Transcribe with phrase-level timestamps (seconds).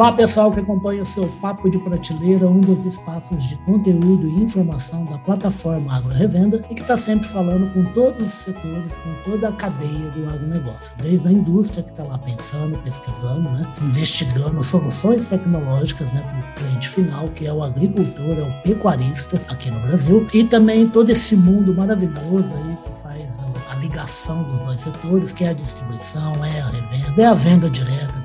[0.00, 4.42] Olá, pessoal que acompanha o seu Papo de Prateleira, um dos espaços de conteúdo e
[4.42, 9.30] informação da plataforma Agro Revenda e que está sempre falando com todos os setores, com
[9.30, 14.64] toda a cadeia do agronegócio, desde a indústria que está lá pensando, pesquisando, né, investigando
[14.64, 19.70] soluções tecnológicas né, para o cliente final, que é o agricultor, é o pecuarista aqui
[19.70, 24.60] no Brasil, e também todo esse mundo maravilhoso aí que faz a, a ligação dos
[24.60, 28.19] dois setores, que é a distribuição, é a revenda, é a venda direta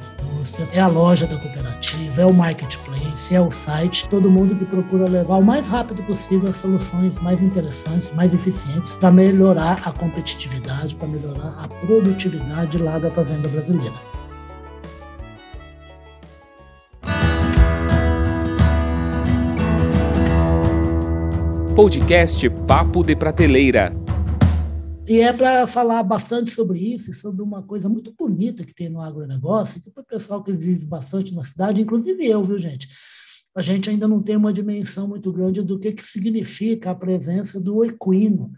[0.45, 4.63] indústria, é a loja da cooperativa, é o marketplace, é o site, todo mundo que
[4.63, 9.91] procura levar o mais rápido possível as soluções mais interessantes, mais eficientes para melhorar a
[9.91, 13.93] competitividade, para melhorar a produtividade lá da fazenda brasileira.
[21.75, 24.04] Podcast Papo de Prateleira
[25.07, 29.01] e é para falar bastante sobre isso, sobre uma coisa muito bonita que tem no
[29.01, 32.87] agronegócio, que para o pessoal que vive bastante na cidade, inclusive eu, viu, gente?
[33.55, 37.59] A gente ainda não tem uma dimensão muito grande do que, que significa a presença
[37.59, 38.51] do equino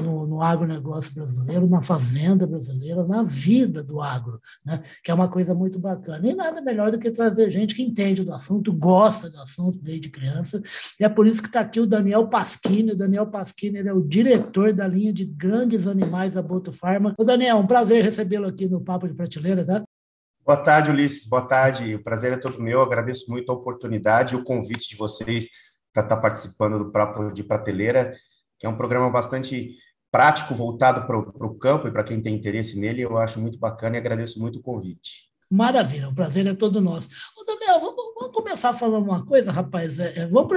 [0.00, 4.82] no, no agronegócio brasileiro, na fazenda brasileira, na vida do agro, né?
[5.02, 6.28] que é uma coisa muito bacana.
[6.28, 10.08] E nada melhor do que trazer gente que entende do assunto, gosta do assunto desde
[10.08, 10.62] criança.
[10.98, 12.92] E é por isso que está aqui o Daniel Pasquini.
[12.92, 17.14] O Daniel Pasquini é o diretor da linha de grandes animais da Boto Farma.
[17.18, 19.82] Ô, Daniel, um prazer recebê-lo aqui no Papo de Prateleira, tá?
[20.44, 21.28] Boa tarde, Ulisses.
[21.28, 21.94] Boa tarde.
[21.94, 22.80] O prazer é todo meu.
[22.80, 25.48] Eu agradeço muito a oportunidade e o convite de vocês
[25.92, 28.16] para estar participando do Papo de Prateleira
[28.62, 29.76] que é um programa bastante
[30.08, 33.02] prático, voltado para o campo e para quem tem interesse nele.
[33.02, 35.32] Eu acho muito bacana e agradeço muito o convite.
[35.50, 37.08] Maravilha, o prazer é todo nosso.
[37.36, 39.98] Ô, Daniel, vamos, vamos começar falando uma coisa, rapaz.
[39.98, 40.48] É, é vamos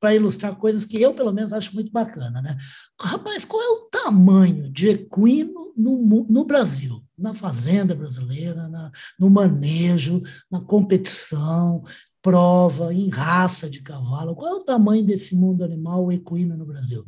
[0.00, 2.56] para ilustrar coisas que eu, pelo menos, acho muito bacana, né?
[3.00, 7.04] Rapaz, qual é o tamanho de equino no, no Brasil?
[7.16, 11.84] Na fazenda brasileira, na, no manejo, na competição,
[12.26, 14.34] prova, em raça de cavalo?
[14.34, 17.04] Qual é o tamanho desse mundo animal equino no Brasil?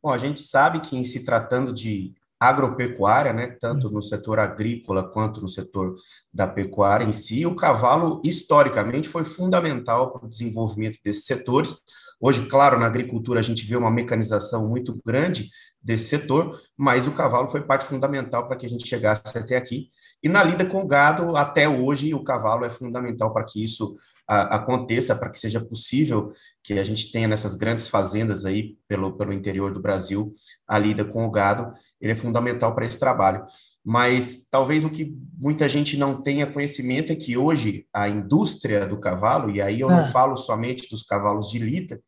[0.00, 5.02] Bom, a gente sabe que em se tratando de agropecuária, né, tanto no setor agrícola
[5.02, 5.96] quanto no setor
[6.32, 11.78] da pecuária em si, o cavalo historicamente foi fundamental para o desenvolvimento desses setores.
[12.20, 15.50] Hoje, claro, na agricultura a gente vê uma mecanização muito grande
[15.82, 19.90] desse setor, mas o cavalo foi parte fundamental para que a gente chegasse até aqui.
[20.24, 23.94] E na lida com o gado, até hoje, o cavalo é fundamental para que isso
[24.26, 29.18] a, aconteça, para que seja possível que a gente tenha nessas grandes fazendas aí pelo,
[29.18, 30.34] pelo interior do Brasil
[30.66, 31.70] a lida com o gado,
[32.00, 33.44] ele é fundamental para esse trabalho.
[33.84, 38.98] Mas talvez o que muita gente não tenha conhecimento é que hoje a indústria do
[38.98, 40.04] cavalo, e aí eu não ah.
[40.06, 42.00] falo somente dos cavalos de lida,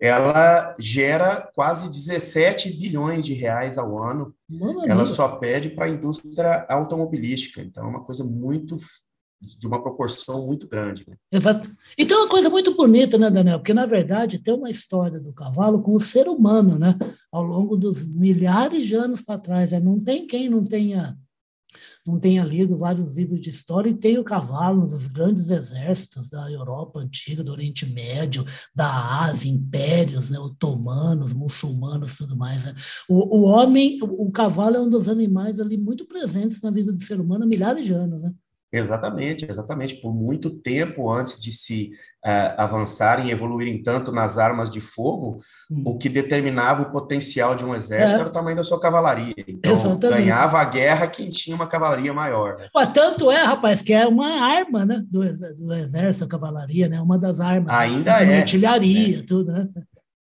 [0.00, 4.34] ela gera quase 17 bilhões de reais ao ano.
[4.48, 7.60] Mano ela só pede para a indústria automobilística.
[7.60, 8.78] Então, é uma coisa muito
[9.40, 11.04] de uma proporção muito grande.
[11.08, 11.16] Né?
[11.32, 11.70] Exato.
[11.96, 13.58] E tem uma coisa muito bonita, né, Daniel?
[13.58, 16.96] Porque, na verdade, tem uma história do cavalo com o ser humano, né?
[17.32, 19.72] Ao longo dos milhares de anos para trás.
[19.72, 19.80] Né?
[19.80, 21.16] Não tem quem não tenha
[22.10, 26.50] não tenha lido vários livros de história, e tem o cavalo dos grandes exércitos da
[26.50, 28.44] Europa antiga, do Oriente Médio,
[28.74, 32.64] da Ásia, impérios né, otomanos, muçulmanos, tudo mais.
[32.64, 32.74] Né?
[33.08, 36.92] O, o homem, o, o cavalo é um dos animais ali muito presentes na vida
[36.92, 38.22] do ser humano há milhares de anos.
[38.22, 38.32] Né?
[38.72, 39.96] Exatamente, exatamente.
[39.96, 41.90] Por muito tempo antes de se
[42.24, 45.38] uh, avançarem e evoluírem tanto nas armas de fogo,
[45.68, 45.82] hum.
[45.86, 48.20] o que determinava o potencial de um exército é.
[48.20, 49.34] era o tamanho da sua cavalaria.
[49.48, 50.22] Então, exatamente.
[50.22, 52.58] ganhava a guerra quem tinha uma cavalaria maior.
[52.58, 52.68] Né?
[52.72, 55.20] Mas tanto é, rapaz, que é uma arma né, do,
[55.56, 57.00] do exército, a cavalaria, né?
[57.00, 57.74] uma das armas.
[57.74, 58.38] Ainda é.
[58.38, 59.22] Artilharia, é.
[59.22, 59.68] tudo, né?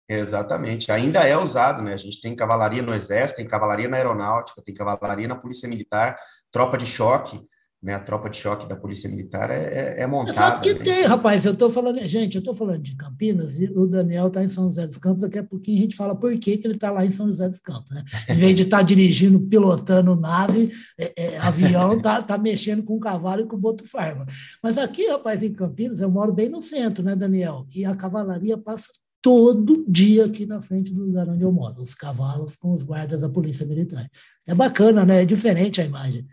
[0.06, 1.94] Exatamente, ainda é usado, né?
[1.94, 6.14] A gente tem cavalaria no exército, tem cavalaria na aeronáutica, tem cavalaria na polícia militar,
[6.52, 7.40] tropa de choque
[7.84, 10.32] né, a tropa de choque da Polícia Militar é, é, é montada.
[10.32, 10.80] Sabe que né?
[10.82, 11.44] tem, rapaz.
[11.44, 14.64] Eu estou falando, gente, eu estou falando de Campinas e o Daniel está em São
[14.64, 15.20] José dos Campos.
[15.20, 17.46] Daqui a pouquinho a gente fala por que, que ele está lá em São José
[17.46, 17.92] dos Campos.
[17.92, 18.02] Né?
[18.30, 22.96] Em vez de estar tá dirigindo, pilotando nave, é, é, avião, tá, tá mexendo com
[22.96, 24.24] o cavalo e com o boto farma.
[24.62, 27.66] Mas aqui, rapaz, em Campinas, eu moro bem no centro, né, Daniel?
[27.74, 28.88] E a cavalaria passa
[29.20, 33.20] todo dia aqui na frente do lugar onde eu moro, os cavalos com os guardas
[33.20, 34.10] da Polícia Militar.
[34.46, 35.20] É bacana, né?
[35.20, 36.26] É diferente a imagem.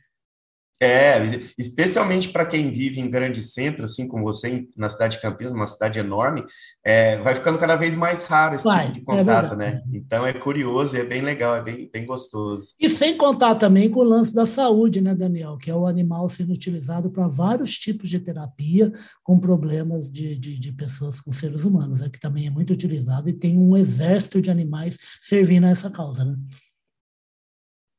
[0.82, 1.22] É,
[1.60, 5.68] especialmente para quem vive em grande centro, assim como você, na cidade de Campinas, uma
[5.68, 6.44] cidade enorme,
[6.84, 9.82] é, vai ficando cada vez mais raro esse vai, tipo de é contato, é né?
[9.94, 12.74] Então é curioso, é bem legal, é bem, bem gostoso.
[12.80, 15.56] E sem contar também com o lance da saúde, né, Daniel?
[15.58, 18.92] Que é o animal sendo utilizado para vários tipos de terapia
[19.24, 23.30] com problemas de, de, de pessoas com seres humanos, né, que também é muito utilizado
[23.30, 26.36] e tem um exército de animais servindo a essa causa, né?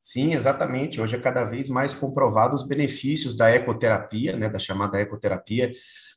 [0.03, 0.99] Sim, exatamente.
[0.99, 5.71] Hoje é cada vez mais comprovado os benefícios da ecoterapia, né, da chamada ecoterapia,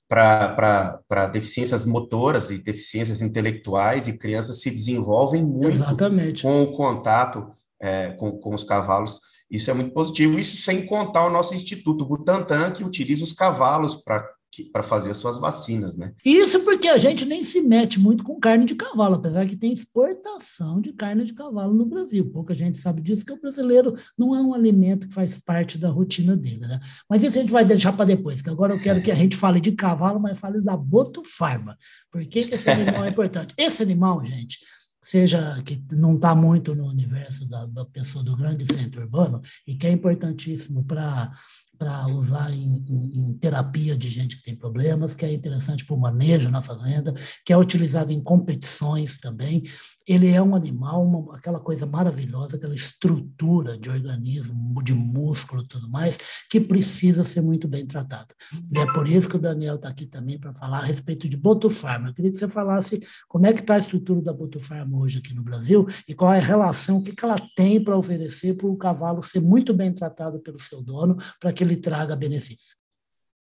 [0.09, 6.43] para deficiências motoras e deficiências intelectuais, e crianças se desenvolvem muito Exatamente.
[6.43, 7.49] com o contato
[7.81, 9.21] é, com, com os cavalos.
[9.49, 10.37] Isso é muito positivo.
[10.37, 14.29] Isso sem contar o nosso Instituto Butantan, que utiliza os cavalos para
[14.73, 16.13] para fazer as suas vacinas, né?
[16.25, 19.73] Isso porque a gente nem se mete muito com carne de cavalo, apesar que tem
[19.73, 22.31] exportação de carne de cavalo no Brasil.
[22.31, 25.91] Pouca gente sabe disso, que o brasileiro não é um alimento que faz parte da
[25.91, 26.81] rotina dele, né?
[27.09, 29.37] Mas isso a gente vai deixar para depois, que agora eu quero que a gente
[29.37, 31.77] fale de cavalo, mas fale da botufarma.
[32.11, 33.55] Por que, que esse animal é importante?
[33.59, 34.59] Esse animal, gente,
[35.01, 39.77] seja que não está muito no universo da, da, pessoa do grande centro urbano e
[39.77, 41.33] que é importantíssimo para
[41.79, 45.95] para usar em, em, em, terapia de gente que tem problemas, que é interessante para
[45.95, 47.15] o manejo na fazenda,
[47.45, 49.63] que é utilizado em competições também.
[50.07, 55.91] Ele é um animal, uma, aquela coisa maravilhosa, aquela estrutura de organismo, de músculo tudo
[55.91, 56.19] mais,
[56.51, 58.35] que precisa ser muito bem tratado.
[58.73, 61.37] E é por isso que o Daniel está aqui também para falar a respeito de
[61.37, 62.09] botufarma.
[62.09, 65.35] Eu queria que você falasse como é que está a estrutura da botufarma hoje aqui
[65.35, 68.67] no Brasil e qual é a relação, o que, que ela tem para oferecer para
[68.67, 72.77] o cavalo ser muito bem tratado pelo seu dono, para que ele traga benefício.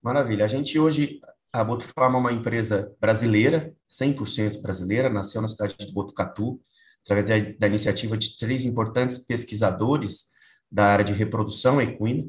[0.01, 0.45] Maravilha.
[0.45, 1.19] A gente hoje,
[1.53, 6.59] a Botufarma é uma empresa brasileira, 100% brasileira, nasceu na cidade de Botucatu,
[7.03, 10.29] através da, iniciativa de três importantes pesquisadores
[10.71, 12.23] da área de reprodução equina.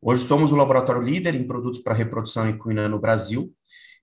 [0.00, 3.52] Hoje somos o laboratório líder em produtos para reprodução equina no Brasil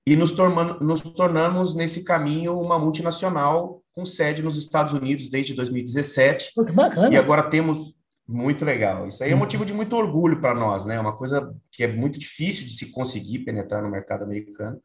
[0.05, 5.53] e nos, tornamos, nos tornamos nesse caminho uma multinacional com sede nos Estados Unidos desde
[5.53, 6.51] 2017.
[6.55, 7.13] Pô, que bacana.
[7.13, 7.95] E agora temos
[8.27, 9.07] muito legal.
[9.07, 10.95] Isso aí é motivo de muito orgulho para nós, né?
[10.95, 14.79] É uma coisa que é muito difícil de se conseguir penetrar no mercado americano.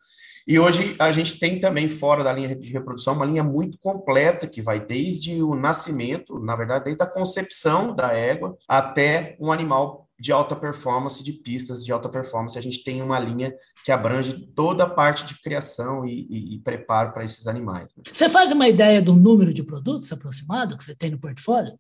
[0.47, 4.47] E hoje a gente tem também, fora da linha de reprodução, uma linha muito completa
[4.47, 10.09] que vai desde o nascimento, na verdade, desde a concepção da égua até um animal
[10.19, 12.59] de alta performance, de pistas de alta performance.
[12.59, 13.55] A gente tem uma linha
[13.85, 17.95] que abrange toda a parte de criação e, e, e preparo para esses animais.
[17.97, 18.03] Né?
[18.13, 21.73] Você faz uma ideia do número de produtos aproximado que você tem no portfólio?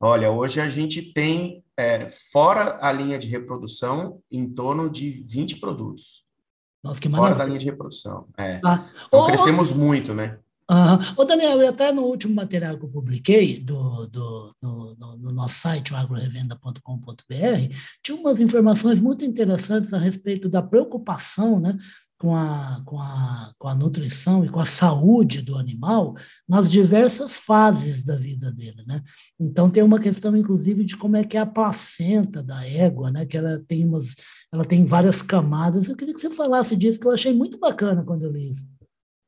[0.00, 5.56] Olha, hoje a gente tem, é, fora a linha de reprodução, em torno de 20
[5.60, 6.24] produtos.
[6.82, 7.34] Nossa, que maravilha.
[7.34, 8.28] Fora da linha de reprodução.
[8.36, 8.60] É.
[8.64, 8.86] Ah.
[9.06, 10.38] Então, oh, crescemos muito, né?
[10.70, 10.98] Uhum.
[11.16, 15.56] Ô, Daniel, até no último material que eu publiquei do, do, no, no, no nosso
[15.56, 21.76] site, agrorevenda.com.br, tinha umas informações muito interessantes a respeito da preocupação né,
[22.24, 26.14] com a, com, a, com a nutrição e com a saúde do animal
[26.48, 29.02] nas diversas fases da vida dele, né?
[29.38, 33.26] Então tem uma questão, inclusive, de como é que é a placenta da égua, né?
[33.26, 34.14] Que ela tem umas,
[34.50, 35.86] ela tem várias camadas.
[35.86, 38.66] Eu queria que você falasse disso, que eu achei muito bacana quando eu li isso.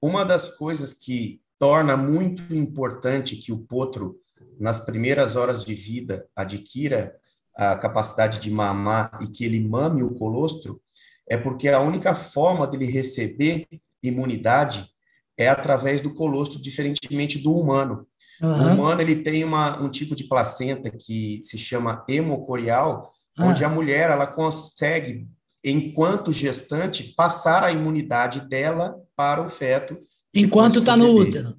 [0.00, 4.16] Uma das coisas que torna muito importante que o potro,
[4.58, 7.14] nas primeiras horas de vida, adquira
[7.54, 10.80] a capacidade de mamar e que ele mame o colostro,
[11.28, 13.66] é porque a única forma dele receber
[14.02, 14.88] imunidade
[15.36, 18.06] é através do colostro, diferentemente do humano.
[18.40, 18.50] Uhum.
[18.50, 23.48] O humano ele tem uma, um tipo de placenta que se chama hemocorial, uhum.
[23.48, 25.28] onde a mulher ela consegue,
[25.64, 29.98] enquanto gestante, passar a imunidade dela para o feto.
[30.34, 31.56] Enquanto está no útero.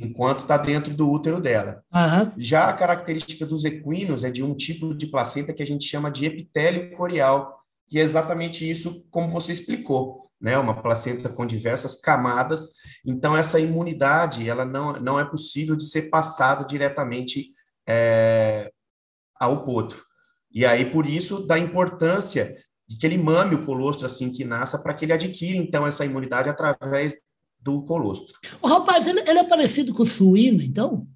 [0.00, 1.84] Enquanto está dentro do útero dela.
[1.94, 2.32] Uhum.
[2.36, 6.10] Já a característica dos equinos é de um tipo de placenta que a gente chama
[6.10, 7.59] de epitélio corial,
[7.90, 10.56] que é exatamente isso como você explicou, né?
[10.56, 12.70] Uma placenta com diversas camadas.
[13.04, 17.52] Então essa imunidade, ela não, não é possível de ser passada diretamente
[17.86, 18.72] é,
[19.40, 20.04] ao potro.
[20.52, 22.56] E aí por isso da importância
[22.88, 26.04] de que ele mame o colostro assim que nasça para que ele adquira então essa
[26.04, 27.16] imunidade através
[27.58, 28.38] do colostro.
[28.62, 31.06] O rapaz, ele, ele é parecido com o suíno, então?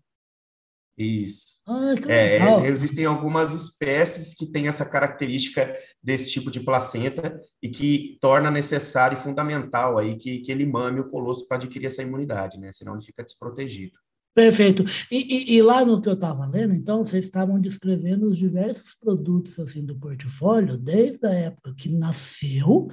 [0.98, 1.53] Isso.
[1.66, 8.18] Ah, é, existem algumas espécies que têm essa característica desse tipo de placenta e que
[8.20, 12.58] torna necessário e fundamental aí que, que ele mame o colostro para adquirir essa imunidade,
[12.58, 12.70] né?
[12.72, 13.98] Senão ele fica desprotegido.
[14.34, 14.84] Perfeito.
[15.10, 18.92] E, e, e lá no que eu estava lendo, então, vocês estavam descrevendo os diversos
[18.92, 22.88] produtos assim do portfólio, desde a época que nasceu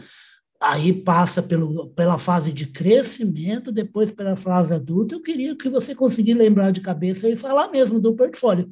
[0.62, 5.16] aí passa pelo, pela fase de crescimento, depois pela fase adulta.
[5.16, 8.70] Eu queria que você conseguisse lembrar de cabeça e falar mesmo do portfólio.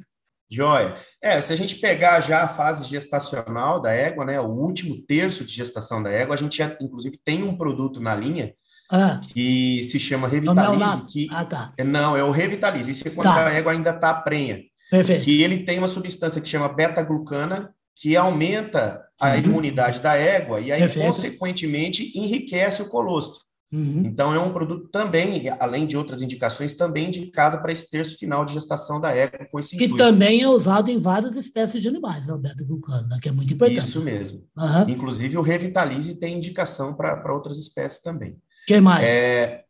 [0.48, 0.96] Joia.
[1.22, 5.44] É, se a gente pegar já a fase gestacional da égua, né, o último terço
[5.44, 8.54] de gestação da égua, a gente já, inclusive, tem um produto na linha
[8.90, 9.20] ah.
[9.32, 11.06] que se chama Revitalize.
[11.06, 11.72] Que, ah, tá.
[11.76, 12.90] É, não, é o Revitalize.
[12.90, 13.48] Isso é quando tá.
[13.48, 14.60] a égua ainda está prenha.
[14.90, 15.24] Perfeito.
[15.24, 19.38] Que ele tem uma substância que chama beta-glucana, que aumenta a uhum.
[19.38, 21.06] imunidade da égua e aí, Perfeito.
[21.06, 23.42] consequentemente, enriquece o colostro.
[23.72, 24.02] Uhum.
[24.04, 28.44] Então, é um produto também, além de outras indicações, também indicado para esse terço final
[28.44, 29.96] de gestação da égua com esse intuito.
[29.96, 33.54] também é usado em várias espécies de animais, né, Alberto Glucano, né, que é muito
[33.54, 33.78] importante.
[33.78, 34.44] Isso mesmo.
[34.56, 34.88] Uhum.
[34.88, 38.36] Inclusive, o Revitalize tem indicação para outras espécies também.
[38.66, 39.04] que mais?
[39.04, 39.62] É,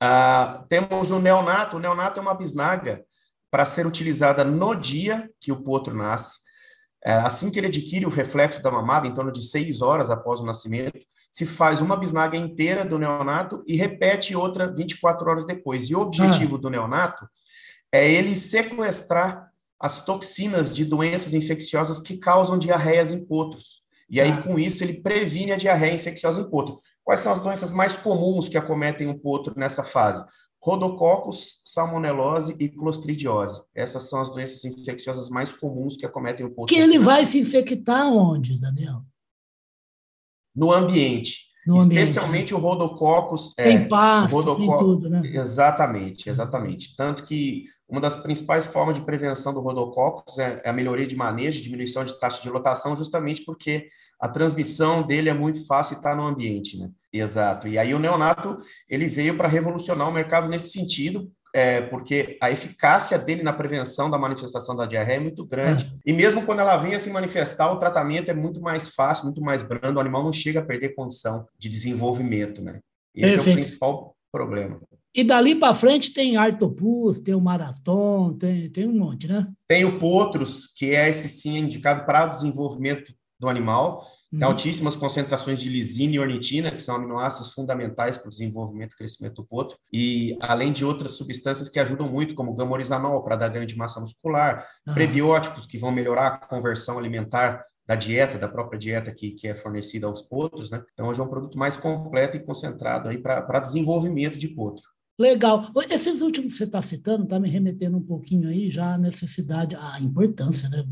[0.00, 1.76] ah, temos o neonato.
[1.76, 3.04] O neonato é uma bisnaga
[3.50, 6.45] para ser utilizada no dia que o potro nasce.
[7.04, 10.40] É, assim que ele adquire o reflexo da mamada, em torno de seis horas após
[10.40, 10.98] o nascimento,
[11.30, 15.88] se faz uma bisnaga inteira do neonato e repete outra 24 horas depois.
[15.88, 16.58] E o objetivo ah.
[16.58, 17.28] do neonato
[17.92, 23.84] é ele sequestrar as toxinas de doenças infecciosas que causam diarreias em potros.
[24.08, 24.42] E aí, ah.
[24.42, 26.80] com isso, ele previne a diarreia infecciosa em potro.
[27.04, 30.24] Quais são as doenças mais comuns que acometem o potro nessa fase?
[30.66, 33.62] Rodococcus, salmonelose e clostridiose.
[33.72, 36.74] Essas são as doenças infecciosas mais comuns que acometem o potro.
[36.74, 39.04] Que ele vai se infectar onde, Daniel?
[40.56, 41.45] no ambiente.
[41.66, 43.52] No especialmente o rodococcus.
[43.58, 45.22] É, tem pasto, rodococcus, tem tudo, né?
[45.24, 46.94] Exatamente, exatamente.
[46.94, 51.16] Tanto que uma das principais formas de prevenção do rodococcus é, é a melhoria de
[51.16, 53.88] manejo, diminuição de taxa de lotação, justamente porque
[54.20, 56.90] a transmissão dele é muito fácil e está no ambiente, né?
[57.12, 57.68] Exato.
[57.68, 58.58] E aí o neonato,
[58.88, 64.10] ele veio para revolucionar o mercado nesse sentido, é, porque a eficácia dele na prevenção
[64.10, 65.86] da manifestação da diarreia é muito grande.
[65.86, 66.10] É.
[66.10, 69.40] E mesmo quando ela vem a se manifestar, o tratamento é muito mais fácil, muito
[69.40, 72.80] mais brando, o animal não chega a perder condição de desenvolvimento, né?
[73.14, 73.48] Esse Perfeito.
[73.48, 74.78] é o principal problema.
[75.14, 79.48] E dali para frente tem Artopus, tem o Marathon, tem, tem um monte, né?
[79.66, 84.06] Tem o Potros, que é esse sim indicado para o desenvolvimento do animal.
[84.30, 84.46] Tem uhum.
[84.46, 89.36] altíssimas concentrações de lisina e ornitina, que são aminoácidos fundamentais para o desenvolvimento e crescimento
[89.36, 93.66] do potro, e além de outras substâncias que ajudam muito, como gamorizanol, para dar ganho
[93.66, 94.94] de massa muscular, uhum.
[94.94, 99.54] prebióticos, que vão melhorar a conversão alimentar da dieta, da própria dieta que, que é
[99.54, 100.82] fornecida aos potros, né?
[100.92, 104.95] Então, hoje é um produto mais completo e concentrado aí para desenvolvimento de potro.
[105.18, 105.70] Legal.
[105.90, 109.74] Esses últimos que você está citando está me remetendo um pouquinho aí já à necessidade,
[109.74, 110.84] à importância né,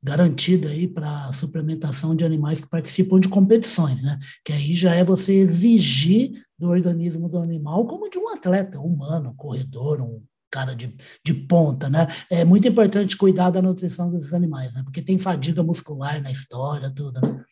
[0.00, 4.16] garantida aí para a suplementação de animais que participam de competições, né?
[4.44, 9.34] Que aí já é você exigir do organismo do animal como de um atleta humano,
[9.36, 12.06] corredor, um cara de, de ponta, né?
[12.30, 14.82] É muito importante cuidar da nutrição desses animais, né?
[14.84, 17.44] Porque tem fadiga muscular na história, tudo, né?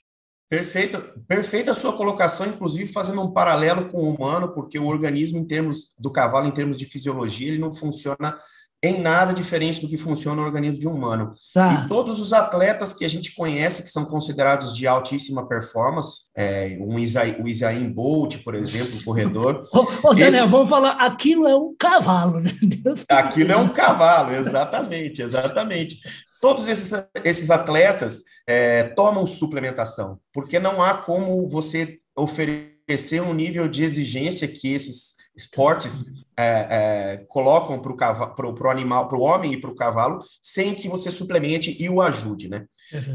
[0.49, 5.39] Perfeito, perfeita a sua colocação, inclusive fazendo um paralelo com o humano, porque o organismo
[5.39, 8.39] em termos do cavalo, em termos de fisiologia, ele não funciona
[8.83, 11.35] em nada diferente do que funciona o organismo de um humano.
[11.55, 11.85] Tá.
[11.85, 16.77] E todos os atletas que a gente conhece, que são considerados de altíssima performance, é,
[16.81, 19.69] um Isa, o Isaim Bolt, por exemplo, o corredor.
[19.73, 20.51] ô, ô Daniel, esses...
[20.51, 22.51] vamos falar, aquilo é um cavalo, né?
[22.61, 25.99] Deus aquilo é um cavalo, exatamente, exatamente.
[26.41, 33.69] Todos esses, esses atletas é, tomam suplementação, porque não há como você oferecer um nível
[33.69, 36.05] de exigência que esses esportes
[36.37, 40.89] é, é, colocam para o animal, para o homem e para o cavalo, sem que
[40.89, 42.65] você suplemente e o ajude, né?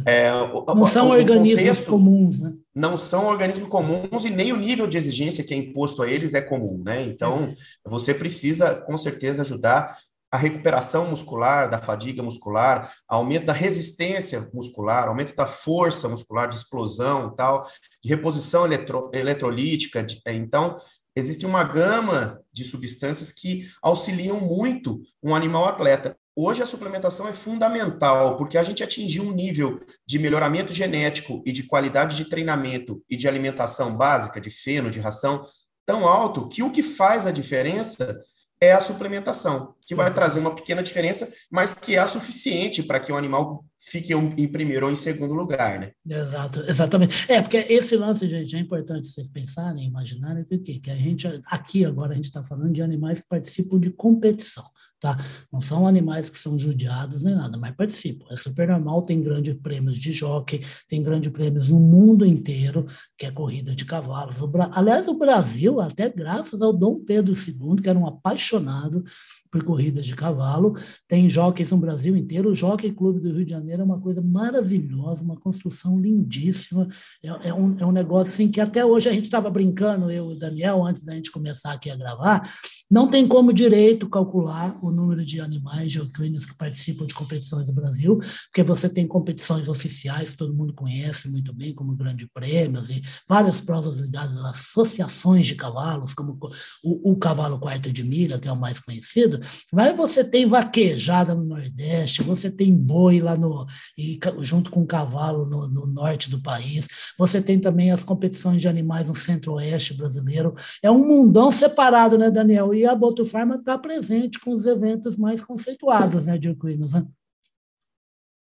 [0.05, 0.31] É,
[0.75, 2.53] não são o, organismos contexto, comuns, né?
[2.73, 6.33] Não são organismos comuns e nem o nível de exigência que é imposto a eles
[6.33, 7.03] é comum, né?
[7.03, 7.53] Então,
[7.85, 9.97] você precisa, com certeza, ajudar
[10.31, 16.57] a recuperação muscular, da fadiga muscular, aumento da resistência muscular, aumento da força muscular, de
[16.57, 17.65] explosão tal,
[18.03, 20.03] de reposição eletro, eletrolítica.
[20.03, 20.75] De, é, então,
[21.17, 26.15] existe uma gama de substâncias que auxiliam muito um animal atleta.
[26.35, 31.51] Hoje a suplementação é fundamental, porque a gente atingiu um nível de melhoramento genético e
[31.51, 35.43] de qualidade de treinamento e de alimentação básica, de feno, de ração,
[35.87, 38.23] tão alto que o que faz a diferença
[38.61, 43.11] é a suplementação, que vai trazer uma pequena diferença, mas que é suficiente para que
[43.11, 45.91] o animal fique em primeiro ou em segundo lugar, né?
[46.05, 47.31] Exato, exatamente.
[47.31, 50.79] É, porque esse lance, gente, é importante vocês pensarem, imaginarem que o quê?
[50.79, 54.65] Que a gente, aqui agora, a gente está falando de animais que participam de competição,
[54.99, 55.15] tá?
[55.51, 58.25] Não são animais que são judiados nem nada, mas participam.
[58.31, 62.85] É super normal, tem grandes prêmios de jockey, tem grandes prêmios no mundo inteiro,
[63.17, 64.37] que é corrida de cavalos.
[64.71, 69.03] Aliás, o Brasil, até graças ao Dom Pedro II, que era um apaixonado
[69.51, 70.73] por corridas de cavalo.
[71.07, 72.51] Tem jockeys no Brasil inteiro.
[72.51, 76.87] O Jockey Clube do Rio de Janeiro é uma coisa maravilhosa, uma construção lindíssima.
[77.23, 80.31] É, é, um, é um negócio assim que até hoje a gente estava brincando, eu
[80.31, 82.49] e o Daniel, antes da gente começar aqui a gravar,
[82.89, 87.75] Não tem como direito calcular o número de animais geoquinos que participam de competições no
[87.75, 92.89] Brasil, porque você tem competições oficiais que todo mundo conhece muito bem, como Grande Prêmios
[92.89, 96.37] e várias provas ligadas a associações de cavalos, como
[96.83, 99.41] o, o cavalo quarto de milha, que é o mais conhecido.
[99.71, 103.65] Mas você tem vaquejada no Nordeste, você tem boi lá no
[103.97, 108.67] e, junto com cavalo no, no norte do país, você tem também as competições de
[108.67, 110.53] animais no centro-oeste brasileiro.
[110.81, 112.76] É um mundão separado, né, Daniel?
[112.77, 117.05] E a Botufarma está presente com os eventos mais conceituados, né, de equinos, né?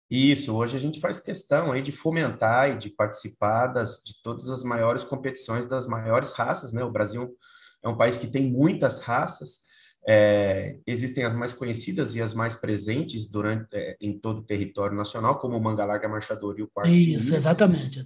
[0.09, 4.49] Isso, hoje a gente faz questão aí de fomentar e de participar das, de todas
[4.49, 6.83] as maiores competições das maiores raças, né?
[6.83, 7.33] O Brasil
[7.81, 9.61] é um país que tem muitas raças,
[10.05, 14.97] é, existem as mais conhecidas e as mais presentes durante é, em todo o território
[14.97, 18.05] nacional, como o manga larga marchador e o quarto Isso, exatamente.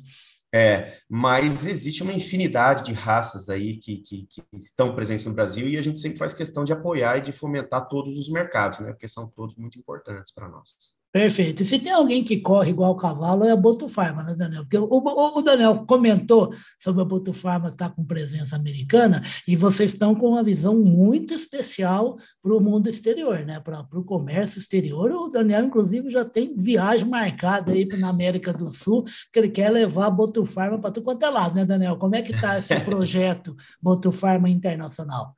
[0.56, 5.68] É, mas existe uma infinidade de raças aí que, que, que, estão presentes no Brasil
[5.68, 8.94] e a gente sempre faz questão de apoiar e de fomentar todos os mercados, né?
[8.94, 10.78] Porque são todos muito importantes para nós.
[11.16, 11.62] Perfeito.
[11.62, 14.64] E se tem alguém que corre igual o cavalo, é a Botufarma, né, Daniel?
[14.64, 19.56] Porque o, o, o Daniel comentou sobre a Botufarma estar tá com presença americana e
[19.56, 23.62] vocês estão com uma visão muito especial para o mundo exterior, né?
[23.62, 25.10] Para o comércio exterior.
[25.10, 29.70] O Daniel, inclusive, já tem viagem marcada aí na América do Sul, que ele quer
[29.70, 31.96] levar a Botufarma para tudo quanto é lado, né, Daniel?
[31.96, 35.34] Como é que está esse projeto Botufarma Internacional?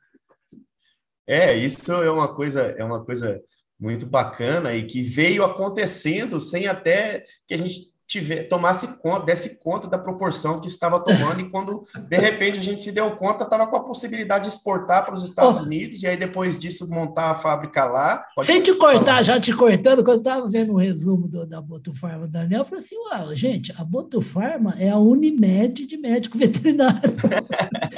[1.27, 3.39] É, isso é uma coisa, é uma coisa
[3.79, 9.61] muito bacana e que veio acontecendo sem até que a gente tiver, tomasse conta, desse
[9.61, 13.43] conta da proporção que estava tomando, e quando de repente a gente se deu conta,
[13.43, 15.63] estava com a possibilidade de exportar para os Estados oh.
[15.63, 18.25] Unidos, e aí depois disso montar a fábrica lá.
[18.41, 22.27] Sem te cortar, já te cortando, quando eu estava vendo o resumo do, da Botufarma
[22.27, 27.13] Daniel, eu falei assim: Uau, gente, a Botufarma é a Unimed de médico veterinário,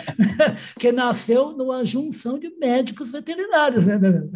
[0.79, 4.29] que nasceu numa junção de médicos veterinários, né, Daniel?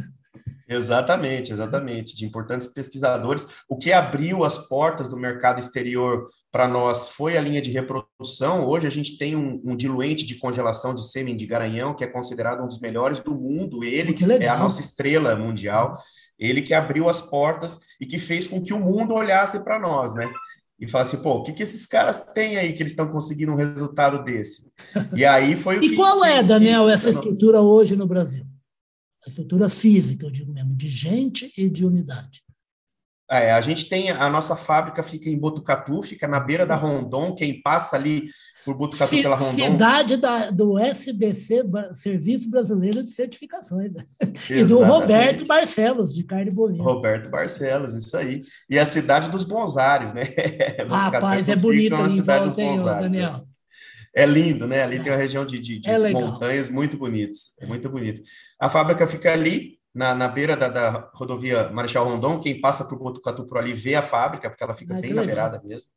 [0.68, 3.48] Exatamente, exatamente, de importantes pesquisadores.
[3.68, 8.66] O que abriu as portas do mercado exterior para nós foi a linha de reprodução.
[8.68, 12.08] Hoje a gente tem um, um, diluente de congelação de sêmen de garanhão, que é
[12.08, 13.84] considerado um dos melhores do mundo.
[13.84, 15.96] Ele que é a nossa estrela mundial.
[16.38, 20.14] Ele que abriu as portas e que fez com que o mundo olhasse para nós,
[20.14, 20.32] né?
[20.80, 23.52] E falasse, assim, pô, o que, que esses caras têm aí que eles estão conseguindo
[23.52, 24.72] um resultado desse?
[25.16, 25.94] E aí foi o e que.
[25.94, 28.46] E qual é, Daniel, essa estrutura hoje no Brasil?
[29.26, 32.42] A estrutura física, eu digo mesmo, de gente e de unidade.
[33.32, 37.34] É, a gente tem, a nossa fábrica fica em Botucatu, fica na beira da Rondon,
[37.34, 38.28] quem passa ali
[38.66, 39.72] por Botucatu C pela Rondon...
[39.72, 44.04] Cidade da, do SBC, Serviço Brasileiro de Certificações, né?
[44.50, 46.84] e do Roberto Barcelos, de carne bovina.
[46.84, 48.44] Roberto Barcelos, isso aí.
[48.70, 50.24] E a cidade dos Bonsares, né?
[50.88, 53.53] Rapaz, é bonito ali em volta, hein, Daniel?
[54.16, 54.26] É.
[54.26, 54.84] Lindo, né?
[54.84, 55.04] Ali é.
[55.04, 57.56] tem uma região de, de, de é montanhas muito bonitas.
[57.60, 58.22] É muito bonito.
[58.60, 62.40] A fábrica fica ali, na, na beira da, da rodovia Marechal Rondon.
[62.40, 65.24] Quem passa por Botucatu por ali vê a fábrica, porque ela fica ah, bem na
[65.24, 65.90] beirada mesmo.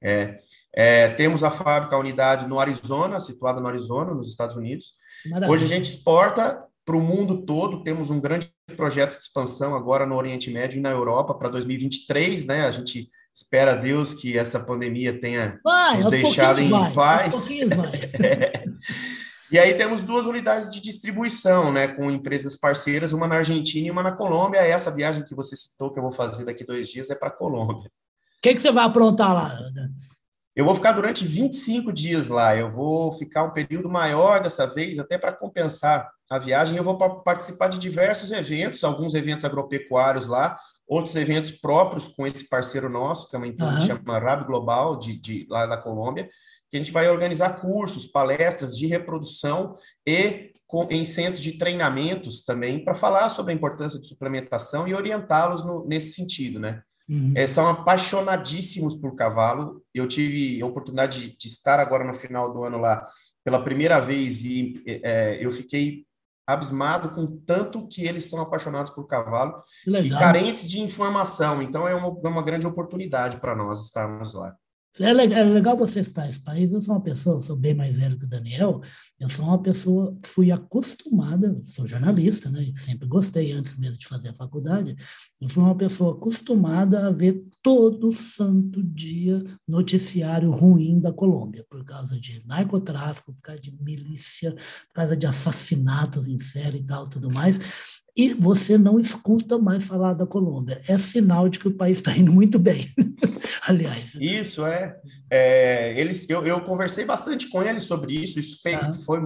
[0.00, 0.38] É,
[0.74, 4.94] é, temos a fábrica, a unidade no Arizona, situada no Arizona, nos Estados Unidos.
[5.26, 5.50] Maravilha.
[5.50, 7.82] Hoje a gente exporta para o mundo todo.
[7.82, 12.44] Temos um grande projeto de expansão agora no Oriente Médio e na Europa para 2023,
[12.44, 12.66] né?
[12.66, 17.48] A gente Espera Deus que essa pandemia tenha vai, nos deixado em vai, paz.
[19.48, 23.90] e aí temos duas unidades de distribuição, né, com empresas parceiras, uma na Argentina e
[23.92, 24.58] uma na Colômbia.
[24.58, 27.30] Essa viagem que você citou que eu vou fazer daqui dois dias é para a
[27.30, 27.86] Colômbia.
[27.86, 29.56] O que, que você vai aprontar lá?
[30.56, 32.56] Eu vou ficar durante 25 dias lá.
[32.56, 36.76] Eu vou ficar um período maior dessa vez, até para compensar a viagem.
[36.76, 42.48] Eu vou participar de diversos eventos, alguns eventos agropecuários lá, outros eventos próprios com esse
[42.48, 43.78] parceiro nosso, que é uma empresa uhum.
[43.78, 46.28] que chama Rab Global, de, de, lá da Colômbia,
[46.70, 52.44] que a gente vai organizar cursos, palestras de reprodução e com, em centros de treinamentos
[52.44, 56.82] também, para falar sobre a importância de suplementação e orientá-los nesse sentido, né?
[57.08, 57.32] Uhum.
[57.34, 59.82] É, são apaixonadíssimos por cavalo.
[59.94, 63.02] Eu tive a oportunidade de, de, estar agora no final do ano lá
[63.42, 66.04] pela primeira vez e é, eu fiquei
[66.48, 71.60] abismado com tanto que eles são apaixonados por cavalo e carentes de informação.
[71.60, 74.56] Então é uma, é uma grande oportunidade para nós estarmos lá.
[74.98, 76.72] É legal, é legal você estar nesse país.
[76.72, 78.80] Eu sou uma pessoa, sou bem mais velho que o Daniel.
[79.20, 82.72] Eu sou uma pessoa que fui acostumada, sou jornalista, né?
[82.74, 84.96] Sempre gostei antes mesmo de fazer a faculdade.
[85.38, 91.84] Eu fui uma pessoa acostumada a ver todo santo dia noticiário ruim da Colômbia, por
[91.84, 97.08] causa de narcotráfico, por causa de milícia, por causa de assassinatos em série e tal,
[97.08, 97.58] tudo mais
[98.18, 100.82] e você não escuta mais falar da Colômbia.
[100.88, 102.84] É sinal de que o país está indo muito bem,
[103.64, 104.16] aliás.
[104.16, 104.96] Isso é.
[105.30, 108.40] é eles, eu, eu, conversei bastante com eles sobre isso.
[108.40, 108.92] Isso foi, ah.
[108.92, 109.20] foi,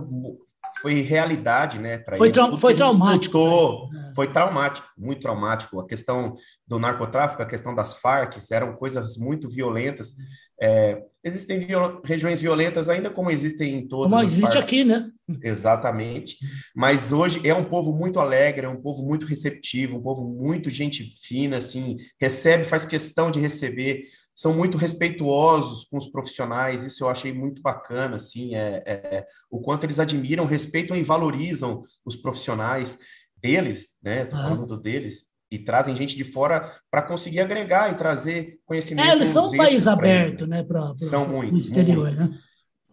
[0.82, 3.88] foi realidade, né, para foi, trau foi traumático.
[3.92, 4.10] Né?
[4.16, 5.78] Foi traumático, muito traumático.
[5.80, 6.34] A questão
[6.66, 10.14] do narcotráfico, a questão das Farc, eram coisas muito violentas.
[10.60, 14.64] É, existem viol regiões violentas ainda como existem em todas Como existe partes.
[14.64, 15.08] aqui, né?
[15.42, 16.36] Exatamente.
[16.74, 20.68] Mas hoje é um povo muito alegre, é um povo muito receptivo, um povo muito
[20.68, 24.02] gente fina, assim, recebe, faz questão de receber
[24.34, 29.60] são muito respeituosos com os profissionais, isso eu achei muito bacana, assim, é, é, o
[29.60, 32.98] quanto eles admiram, respeitam e valorizam os profissionais
[33.36, 38.58] deles, né, tô falando deles, e trazem gente de fora para conseguir agregar e trazer
[38.64, 39.08] conhecimento.
[39.08, 42.32] É, eles são um país aberto, né, para são muito, exterior, muito.
[42.32, 42.38] né?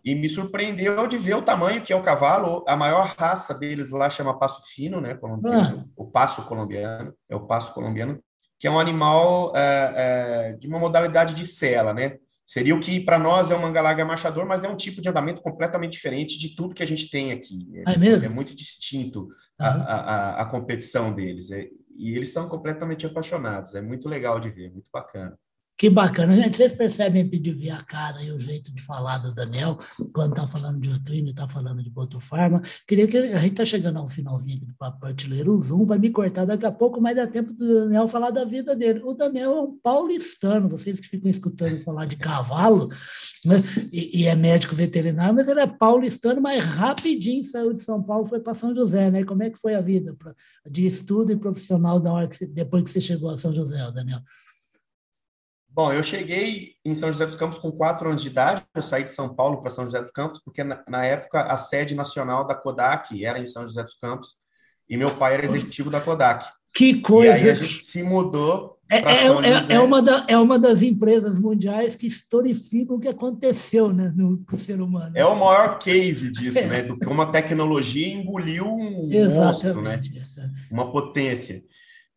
[0.04, 2.64] E me surpreendeu de ver o tamanho que é o cavalo.
[2.66, 5.14] A maior raça deles lá chama passo fino, né?
[5.14, 5.90] Colombiano, ah.
[5.96, 8.18] O passo colombiano, é o passo colombiano
[8.60, 12.18] que é um animal é, é, de uma modalidade de cela, né?
[12.46, 15.42] Seria o que para nós é um mangalaga machador, mas é um tipo de andamento
[15.42, 17.70] completamente diferente de tudo que a gente tem aqui.
[17.86, 18.26] É, é mesmo?
[18.26, 19.30] É muito distinto uhum.
[19.60, 21.52] a, a, a, competição deles.
[21.52, 23.76] É, e eles são completamente apaixonados.
[23.76, 25.38] É muito legal de ver, muito bacana.
[25.80, 26.58] Que bacana, gente.
[26.58, 29.80] Vocês percebem ver a cara e o jeito de falar do Daniel,
[30.14, 32.62] quando está falando de Eutrine, está falando de Botofarma.
[32.86, 35.54] Queria que a gente está chegando ao finalzinho aqui do Papo Artilheiro.
[35.54, 38.44] O Zoom vai me cortar daqui a pouco, mas dá tempo do Daniel falar da
[38.44, 39.00] vida dele.
[39.06, 42.90] O Daniel é um paulistano, vocês que ficam escutando falar de cavalo,
[43.46, 43.64] né?
[43.90, 48.26] e, e, é médico veterinário, mas ele é paulistano, mas rapidinho saiu de São Paulo,
[48.26, 49.24] foi para São José, né?
[49.24, 50.36] Como é que foi a vida pra,
[50.70, 53.78] de estudo e profissional da hora que você, depois que você chegou a São José,
[53.94, 54.20] Daniel?
[55.80, 58.62] Bom, eu cheguei em São José dos Campos com quatro anos de idade.
[58.76, 61.56] Eu saí de São Paulo para São José dos Campos, porque na, na, época a
[61.56, 64.34] sede nacional da Kodak era em São José dos Campos
[64.90, 66.46] e meu pai era executivo da Kodak.
[66.76, 67.38] Que coisa!
[67.38, 69.74] E aí a gente se mudou é, para é, São é, José.
[69.74, 74.38] É uma, da, é uma das empresas mundiais que historificam o que aconteceu né, no,
[74.40, 75.14] com o ser humano.
[75.16, 76.84] É o maior case disso, né?
[76.84, 79.38] Do que uma tecnologia engoliu um Exatamente.
[79.38, 80.02] monstro, né?
[80.70, 81.64] Uma potência.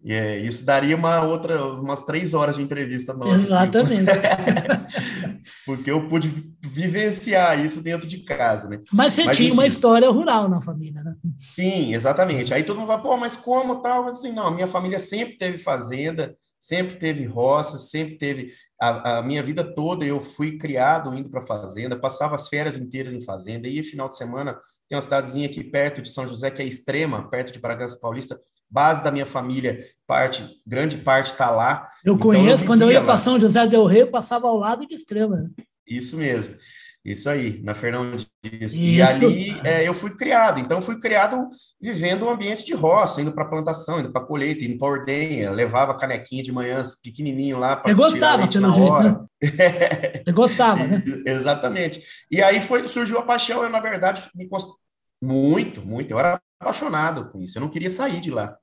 [0.04, 3.36] E é, isso daria uma outra, umas três horas de entrevista nossa.
[3.36, 4.02] Exatamente.
[5.64, 6.28] Porque eu pude
[6.60, 8.80] vivenciar isso dentro de casa, né?
[8.92, 11.14] Mas você mas, tinha uma história rural na família, né?
[11.38, 12.52] Sim, exatamente.
[12.52, 14.04] Aí todo mundo fala, pô, mas como tal?
[14.04, 18.52] Mas, assim, não, a minha família sempre teve fazenda, sempre teve roça, sempre teve.
[18.80, 23.12] A, a minha vida toda eu fui criado indo para fazenda, passava as férias inteiras
[23.12, 24.56] em fazenda, ia final de semana,
[24.88, 28.40] tem uma cidadezinha aqui perto de São José, que é extrema, perto de Bragança Paulista,
[28.70, 31.90] base da minha família, parte, grande parte está lá.
[32.04, 34.56] Eu então, conheço, eu quando eu ia para São José del Rei, eu passava ao
[34.56, 35.36] lado de Extrema.
[35.36, 35.50] Né?
[35.84, 36.54] Isso mesmo.
[37.04, 38.74] Isso aí, na Fernão Dias.
[38.74, 40.60] E ali é, eu fui criado.
[40.60, 41.48] Então, fui criado
[41.80, 45.96] vivendo um ambiente de roça, indo para plantação, indo para colheita, indo para ordenha, levava
[45.96, 47.80] canequinha de manhã, pequenininho lá.
[47.80, 49.26] Você gostava, pelo jeito, né?
[50.24, 51.02] Você gostava, né?
[51.26, 52.02] Exatamente.
[52.30, 53.64] E aí foi, surgiu a paixão.
[53.64, 54.70] Eu, na verdade, me const...
[55.20, 56.12] muito, muito.
[56.12, 57.58] Eu era apaixonado com isso.
[57.58, 58.56] Eu não queria sair de lá.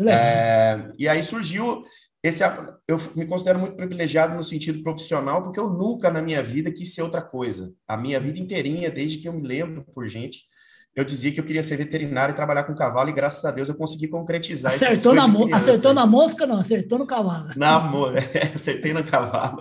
[0.00, 1.82] É, e aí surgiu
[2.28, 2.42] esse.
[2.88, 6.94] Eu me considero muito privilegiado no sentido profissional, porque eu nunca na minha vida quis
[6.94, 7.74] ser outra coisa.
[7.86, 10.40] A minha vida inteirinha, desde que eu me lembro por gente,
[10.94, 13.68] eu dizia que eu queria ser veterinário e trabalhar com cavalo, e graças a Deus
[13.68, 17.50] eu consegui concretizar Acertou, na, acertou na mosca, não, acertou no cavalo.
[17.54, 18.20] Na mosca,
[18.54, 19.58] acertei no cavalo.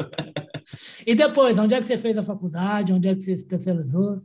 [1.05, 2.93] E depois, onde é que você fez a faculdade?
[2.93, 4.23] Onde é que você especializou?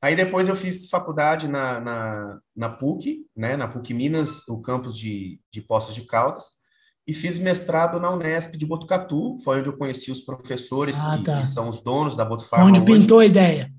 [0.00, 4.96] Aí depois eu fiz faculdade na, na, na PUC, né, na PUC Minas, o campus
[4.96, 6.55] de, de Poços de Caldas,
[7.06, 11.24] e fiz mestrado na Unesp de Botucatu, foi onde eu conheci os professores ah, que,
[11.24, 11.38] tá.
[11.38, 12.66] que, são os donos da Botufarma.
[12.66, 13.70] Onde pintou a ideia.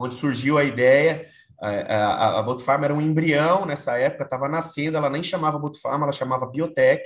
[0.00, 1.26] Onde surgiu a ideia.
[1.60, 6.06] A, a, a Botufarma era um embrião nessa época, estava nascendo, ela nem chamava Botufarma,
[6.06, 7.02] ela chamava Biotech.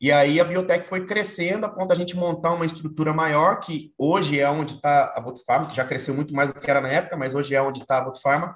[0.00, 3.92] E aí a biotech foi crescendo a ponto da gente montar uma estrutura maior, que
[3.98, 6.88] hoje é onde está a Botufarma, que já cresceu muito mais do que era na
[6.88, 8.54] época, mas hoje é onde está a Botufarma.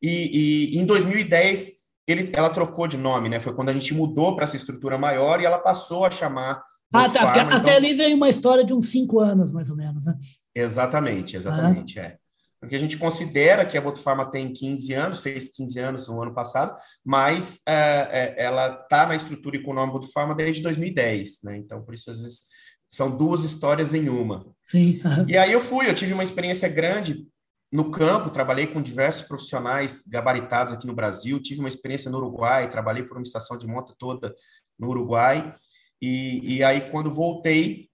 [0.00, 3.40] E, e em 2010 ele, ela trocou de nome, né?
[3.40, 6.62] Foi quando a gente mudou para essa estrutura maior e ela passou a chamar.
[6.92, 7.32] Ah, tá.
[7.44, 7.56] Então...
[7.56, 10.18] Até ali veio uma história de uns cinco anos, mais ou menos, né?
[10.54, 12.04] Exatamente, exatamente, ah.
[12.04, 12.16] é.
[12.60, 16.32] Porque a gente considera que a Botufarma tem 15 anos, fez 15 anos no ano
[16.32, 21.38] passado, mas é, é, ela está na estrutura e com o nome Botufarma desde 2010,
[21.42, 21.56] né?
[21.56, 22.42] Então, por isso, às vezes,
[22.88, 24.46] são duas histórias em uma.
[24.66, 25.00] Sim.
[25.04, 25.26] Uhum.
[25.26, 27.26] E aí eu fui, eu tive uma experiência grande
[27.72, 32.68] no campo, trabalhei com diversos profissionais gabaritados aqui no Brasil, tive uma experiência no Uruguai,
[32.68, 34.34] trabalhei por uma estação de monta toda
[34.78, 35.54] no Uruguai,
[36.00, 37.88] e, e aí quando voltei,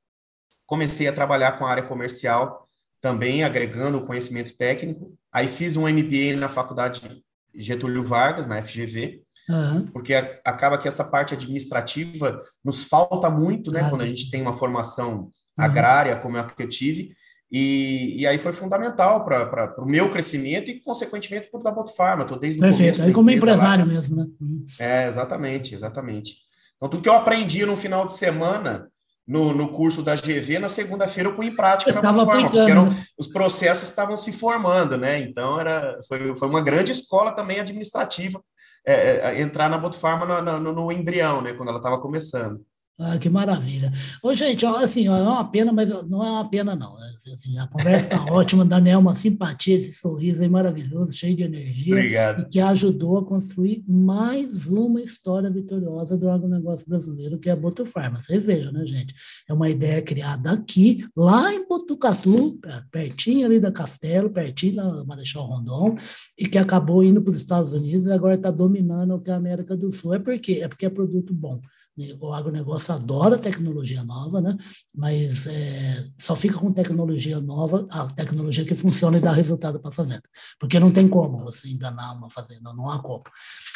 [0.66, 2.68] comecei a trabalhar com a área comercial,
[3.00, 5.16] também agregando o conhecimento técnico.
[5.32, 7.22] Aí fiz um MBA na faculdade
[7.54, 9.86] Getúlio Vargas, na FGV, uhum.
[9.86, 10.14] porque
[10.44, 15.30] acaba que essa parte administrativa nos falta muito, né, quando a gente tem uma formação
[15.56, 17.14] agrária, como é a que eu tive,
[17.50, 22.22] E, e aí foi fundamental para o meu crescimento e, consequentemente, para o da Botofarma.
[22.22, 23.02] Estou desde o Perfeito, começo.
[23.04, 23.92] Aí como empresário lá.
[23.92, 24.26] mesmo, né?
[24.40, 24.66] Uhum.
[24.78, 26.36] É, exatamente, exatamente.
[26.76, 28.88] Então, tudo que eu aprendi no final de semana
[29.26, 32.86] no, no curso da GV, na segunda-feira eu pus em prática na Botofarma, porque eram,
[32.86, 33.04] né?
[33.18, 35.20] os processos estavam se formando, né?
[35.20, 38.42] Então, era, foi, foi uma grande escola também administrativa
[38.86, 41.52] é, é, entrar na Botofarma no, no, no embrião, né?
[41.52, 42.64] Quando ela estava começando.
[43.00, 43.92] Ah, que maravilha.
[44.20, 46.96] Ô, gente, assim, é uma pena, mas não é uma pena, não.
[47.32, 51.94] Assim, a conversa está ótima, Daniel, uma simpatia, esse sorriso aí maravilhoso, cheio de energia.
[51.94, 52.42] Obrigado.
[52.42, 57.56] E que ajudou a construir mais uma história vitoriosa do agronegócio brasileiro, que é a
[57.56, 58.16] Botufarma.
[58.16, 59.14] Vocês vejam, né, gente?
[59.48, 62.58] É uma ideia criada aqui, lá em Botucatu,
[62.90, 65.94] pertinho ali da Castelo, pertinho da Marechal Rondon,
[66.36, 69.34] e que acabou indo para os Estados Unidos e agora está dominando o que é
[69.34, 70.14] a América do Sul.
[70.14, 71.60] É porque é porque é produto bom.
[72.20, 74.56] O agronegócio adora tecnologia nova, né?
[74.96, 79.88] mas é, só fica com tecnologia nova, a tecnologia que funciona e dá resultado para
[79.88, 80.22] a fazenda.
[80.58, 83.24] Porque não tem como você enganar uma fazenda, não há como.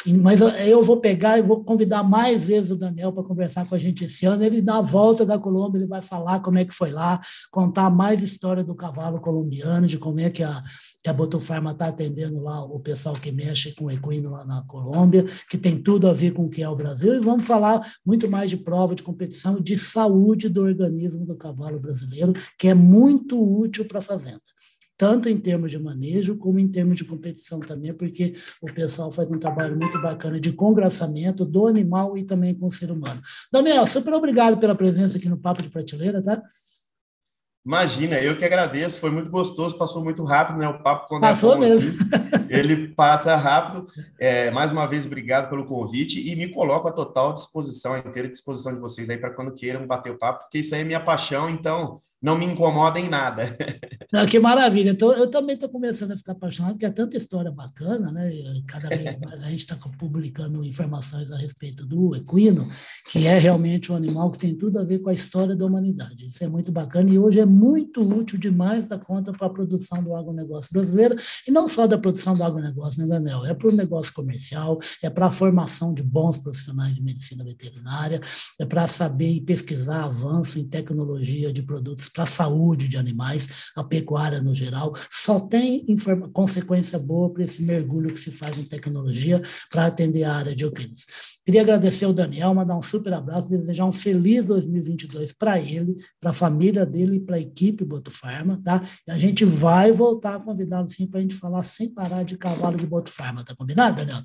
[0.05, 3.75] E, mas eu, vou pegar e vou convidar mais vezes o Daniel para conversar com
[3.75, 4.43] a gente esse ano.
[4.43, 7.19] Ele dá a volta da Colômbia, ele vai falar como é que foi lá,
[7.51, 10.63] contar mais história do cavalo colombiano, de como é que a,
[11.03, 11.13] que a
[11.71, 16.07] está atendendo lá o pessoal que mexe com equino lá na Colômbia, que tem tudo
[16.07, 17.15] a ver com o que é o Brasil.
[17.15, 21.35] E vamos falar muito mais de prova de competição e de saúde do organismo do
[21.35, 24.41] cavalo brasileiro, que é muito útil para a fazenda
[24.97, 29.29] tanto em termos de manejo como em termos de competição também, porque o pessoal faz
[29.29, 33.21] um trabalho muito bacana de congraçamento do animal e também com o ser humano.
[33.51, 36.41] Daniel, super obrigado pela presença aqui no Papo de Prateleira, tá?
[37.65, 40.67] Imagina, eu que agradeço, foi muito gostoso, passou muito rápido, né?
[40.67, 41.89] O papo quando é Passou é bom mesmo.
[41.89, 43.87] assim, ele passa rápido.
[44.19, 48.27] É, mais uma vez, obrigado pelo convite e me coloco à total disposição, à inteira
[48.27, 50.99] disposição de vocês aí para quando queiram bater o papo, porque isso aí é minha
[50.99, 53.43] paixão, então não me incomoda em nada.
[54.13, 54.91] Não, que maravilha.
[54.91, 58.31] Então, eu também estou começando a ficar apaixonado, porque é tanta história bacana, né?
[58.65, 62.65] Cada vez mais a gente está publicando informações a respeito do equino,
[63.11, 66.27] que é realmente um animal que tem tudo a ver com a história da humanidade.
[66.27, 70.01] Isso é muito bacana e hoje é muito útil demais da conta para a produção
[70.01, 73.45] do agronegócio brasileiro, e não só da produção do agronegócio, né, Daniel?
[73.45, 78.21] É para o negócio comercial, é para a formação de bons profissionais de medicina veterinária,
[78.59, 83.71] é para saber e pesquisar avanço em tecnologia de produtos para a saúde de animais,
[83.75, 85.85] a pecuária no geral, só tem
[86.31, 90.63] consequência boa para esse mergulho que se faz em tecnologia para atender a área de
[90.63, 91.07] equinos.
[91.45, 96.29] Queria agradecer ao Daniel, mandar um super abraço, desejar um feliz 2022 para ele, para
[96.29, 98.81] a família dele e para a equipe Botufarma, tá?
[99.07, 102.37] E a gente vai voltar a convidá-lo sim para a gente falar sem parar de
[102.37, 104.21] cavalo de Botufarma, tá combinado, Daniel?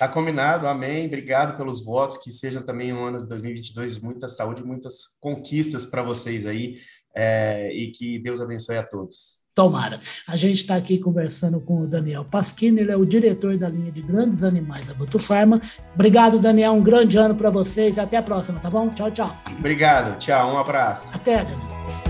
[0.00, 1.06] Tá combinado, amém.
[1.06, 2.16] Obrigado pelos votos.
[2.16, 6.78] Que seja também um ano de 2022 muita saúde, muitas conquistas para vocês aí
[7.14, 9.40] é, e que Deus abençoe a todos.
[9.54, 9.98] Tomara.
[10.28, 13.90] A gente está aqui conversando com o Daniel Pasquini, ele é o diretor da linha
[13.90, 15.60] de grandes animais da Botufarma.
[15.94, 16.72] Obrigado, Daniel.
[16.72, 17.98] Um grande ano para vocês.
[17.98, 18.88] Até a próxima, tá bom?
[18.90, 19.36] Tchau, tchau.
[19.58, 20.18] Obrigado.
[20.18, 20.54] Tchau.
[20.54, 21.14] Um abraço.
[21.14, 22.09] Até, Daniel.